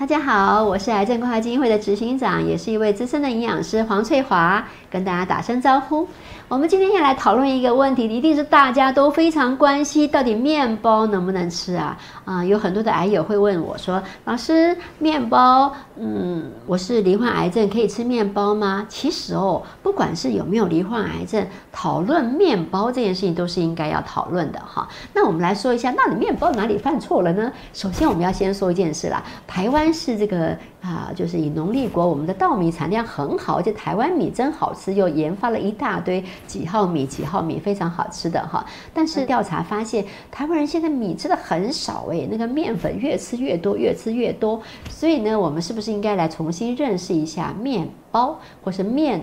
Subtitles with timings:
[0.00, 6.08] 大家好，我是癌症关怀基金会的执行长，也是一位资深的营养师黄翠华，跟大家打声招呼。
[6.50, 11.96] 我们今天要来讨论一个问题，一定是大家都非常关心，到底面包能不能吃啊？
[12.24, 24.88] 啊，有很多的癌友会问我说：“老师，面包，嗯，我是罹患癌症，可以吃面包吗？”其实哦，不管是有没有罹患癌症，讨论面包这件事情都是应该要讨论的哈。
[25.14, 27.52] 那我们来说一下，那你面包哪里犯错了呢？
[27.72, 30.58] 首先，我们要先说一件事啦，台湾是这个。
[30.80, 38.64] 啊，就是以农立国，我们的稻米产量很好，而且台湾米真好吃，又研发了一大堆几号米、几号米非常好吃的哈。
[38.94, 44.60] 但是调查发现，台湾人现在米吃的很少诶，那个面粉越吃越多，越吃越多。
[44.88, 49.22] 所以呢，我们是不是应该来重新认识一下面包，或是面？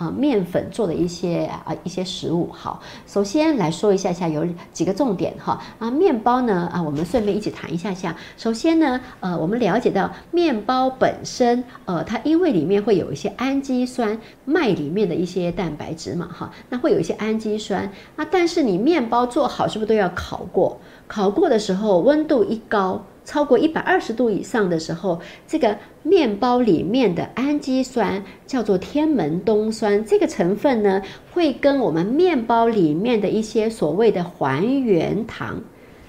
[0.00, 8.16] 啊，面粉做的一些啊一些食物，好，首先来说一下下有几个重点哈啊，面包呢啊，我们顺便一起谈一下下。
[8.38, 20.80] 首先呢，呃，我们了解到面包本身，呃，它因为里面会有一些氨基酸，麦里面的一些蛋白质嘛哈，那会有一些氨基酸，那但是你面包做好是不是都要烤过？
[21.06, 23.04] 烤过的时候温度一高。
[23.24, 35.60] 超过一百二十度以上的时候，这个面包里面的氨基酸叫做天门冬酸，这个成分呢会跟我们面包里面的一些所谓的还原糖，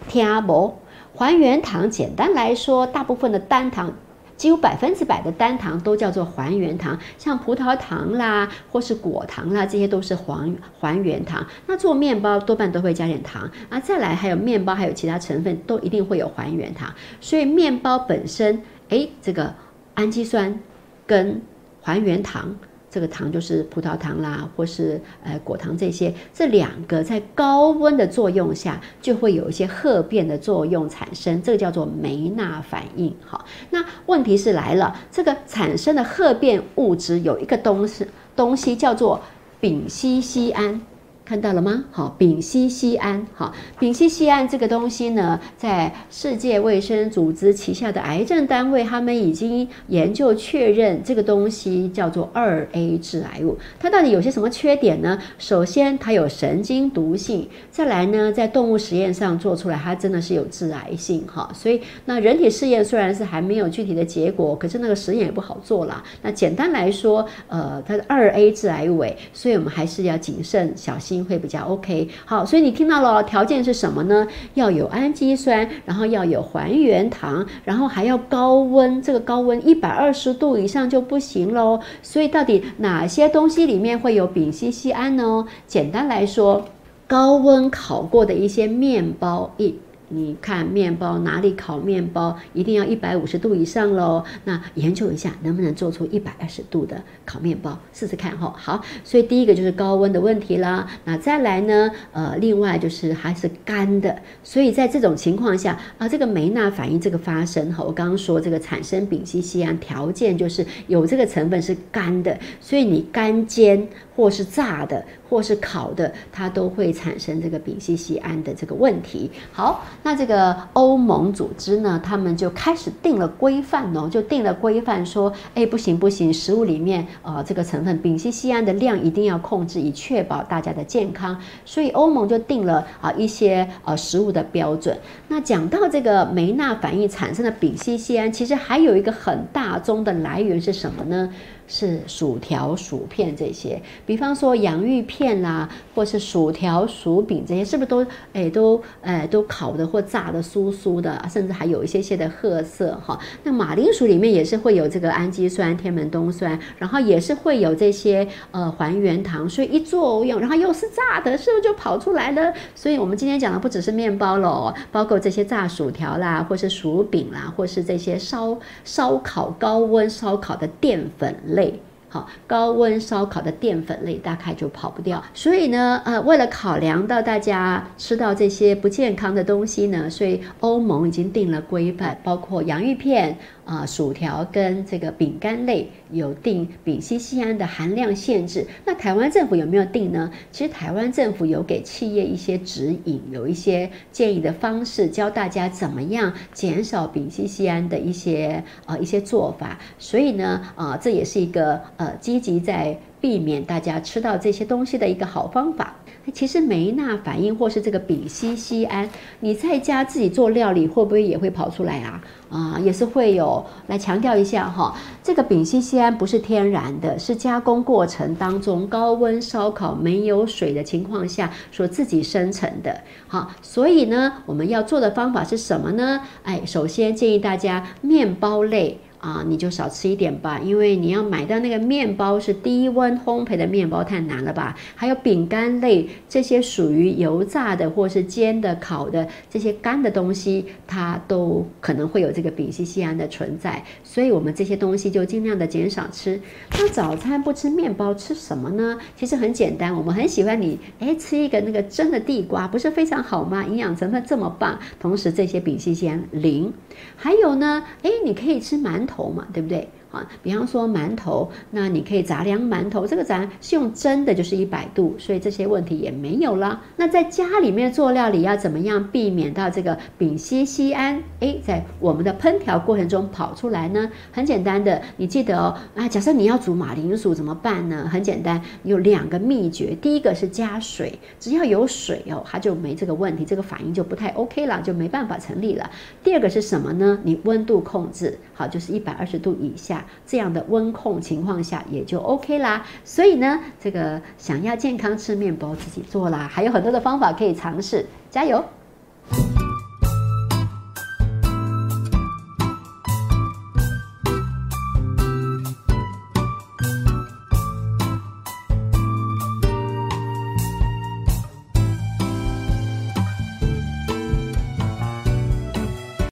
[0.07, 0.79] 天阿伯？
[1.13, 3.93] 还原糖简单来说，大部分的单糖。
[4.41, 11.45] 几乎百分之百的单糖都叫做还原糖，像葡萄糖啦，或是果糖啦，这些都是还还原糖。
[11.67, 13.79] 那做面包多半都会加点糖啊。
[13.79, 16.91] 再来还有面包，还有其他成分都一定会有还原糖。
[17.19, 19.53] 所以面包本身，哎，这个
[19.93, 20.59] 氨基酸
[21.05, 21.39] 跟
[21.79, 22.55] 还原糖。
[22.91, 33.15] 这个糖就是葡萄糖啦，或是呃果糖这些，这两个在高温的作用下，就会有一些褐变的作用产生，这个叫做梅纳反应。
[33.25, 39.21] 好，那问题是来了，这个产生的褐变物质有一个东西，东西叫做
[39.61, 40.81] 丙烯酰胺。
[41.23, 41.85] 看到了吗？
[41.91, 53.57] 好，丙烯酰胺，好，丙烯酰胺这个东西呢，在世界卫生组织旗下的癌症单位，他们已经研究确认这个东西叫做二 A 致癌物。
[53.79, 55.17] 它到底有些什么缺点呢？
[55.37, 61.25] 首先，它有神经毒性；再来呢，在动物实验上做出来，它真的是有致癌性。
[61.27, 66.03] 哈，所以那人体试验虽然是还没有具体的结果，可是那个实验也不好做啦。
[66.21, 71.20] 那简单来说，呃，它是二 A 致癌物，所以我们还是要谨慎小心。
[71.23, 74.27] 会比较 OK，好，所以你听到了，条件是什么呢？
[74.53, 81.79] 要有氨基酸，然后要有还原糖，然后还要高温，这个高温一百二十度以上就不行喽。
[82.01, 85.45] 所以到底哪些东西里面会有丙烯酰胺呢？
[85.67, 86.65] 简单来说，
[87.07, 89.75] 高温烤过的一些面包一。
[90.13, 94.25] 你看面包哪里烤面包一定要一百五十度以上喽？
[94.43, 98.53] 那研究一下能不能做出一百二十度的烤面包，试试看哈。
[98.57, 100.85] 好，所以第一个就是高温的问题啦。
[101.05, 101.89] 那再来呢？
[102.11, 104.13] 呃，另外就是还是干的。
[104.43, 119.31] 所以在这种情况下啊，这个梅纳反应这个发生哈，我刚刚说这个产生丙烯酰胺条件就是有这个成分是干的，所以你干煎或是炸的或是烤的，它都会产生这个丙烯酰胺的这个问题。
[119.53, 119.85] 好。
[120.03, 131.39] 那这个欧盟组织呢，他们就开始定了规范哦，就定了规范说，哎，不行不行，食物里面呃这个成分丙烯酰胺的量一定要控制，以确保大家的健康。
[131.65, 134.97] 所以欧盟就定了啊一些呃食物的标准。
[135.27, 141.31] 那讲到这个梅纳反应产生的丙烯酰胺，其实还有一个很大宗的来源是什么呢？
[141.73, 153.17] 是薯条、薯片这些，比方说洋芋片啦，或是薯条、薯饼这些，是不是都诶都诶都烤的或炸的酥酥的，甚至还有一些些的褐色哈。
[153.43, 162.53] 那马铃薯里面也是会有这个氨基酸、天门冬酸，然后也是会有这些呃还原糖，所以一作用，然后又是炸的，是不是就跑出来了？
[162.75, 171.60] 所以我们今天讲的不只是面包喽，包括这些炸薯条啦，或是薯饼啦，或是这些烧烧烤高温烧烤的淀粉类。
[171.61, 171.79] 类
[172.13, 183.37] 好，高温烧烤的淀粉类大概就跑不掉，所以呢，呃，为了考量到大家吃到这些不健康的东西呢，所以欧盟已经定了规范，包括洋芋片。
[183.65, 190.31] 啊，薯条跟这个饼干类有定丙烯酰胺的含量限制，那台湾政府有没有定呢？
[190.51, 199.79] 其实台湾政府有给企业一些指引，有一些建议的方式，教大家怎么样减少丙烯酰胺的一些呃一些做法。
[199.99, 205.95] 所以呢，啊，这也是一个呃积极在避免大家吃到这些东西的一个好方法。
[206.33, 209.09] 其实梅纳反应或是这个丙烯酰胺，
[209.39, 212.21] 你在家自己做料理会不会也会跑出来啊？
[212.49, 213.65] 啊，也是会有。
[213.87, 222.95] 来强调一下哈，这个丙烯酰胺不是天然的，是加工过程当中高温烧烤没有水的情况下所自己生成的。
[223.27, 226.21] 好，所以呢，我们要做的方法是什么呢？
[226.43, 228.99] 哎，首先建议大家面包类。
[229.21, 234.75] 啊，你就少吃一点吧，因为你要买到那个面包是低温烘焙的面包太难了吧？
[234.95, 246.41] 还有饼干类这些属于油炸的或是煎的、烤的这些干的东西，它都可能会有这个丙烯酰胺的存在，所以我们这些东西就尽量的减少吃。
[246.79, 248.97] 那早餐不吃面包吃什么呢？
[249.15, 253.63] 其实很简单，我们很喜欢你哎吃一个那个蒸的地瓜，不是非常好吗？
[253.67, 256.73] 营养成分这么棒，同时这些丙烯酰胺零。
[257.15, 259.10] 还有呢，哎，你可以吃馒头。
[259.11, 259.87] 头嘛，对不对？
[260.11, 266.81] 啊，比方说馒头，那你可以杂粮馒头，这个杂是用蒸的，就是一百度，所以这些问题也没有了。
[266.97, 271.23] 那在家里面做料理要怎么样避免到这个丙烯酰胺？
[271.39, 274.11] 哎，在我们的烹调过程中跑出来呢？
[274.31, 275.77] 很简单的，你记得哦。
[275.95, 278.07] 啊，假设你要煮马铃薯怎么办呢？
[278.11, 279.95] 很简单，有两个秘诀。
[280.01, 285.89] 第一个是加水，只要有水哦，它就没这个问题，这个反应就不太 OK 了，就没办法成立了。
[286.23, 287.19] 第二个是什么呢？
[287.23, 292.85] 你温度控制好，就是一百二十度以下这样的温控情况下也就 OK 啦。
[293.03, 298.63] 所以呢，这个想要健康吃面包自己做啦，还有很多的方法可以尝试，加油！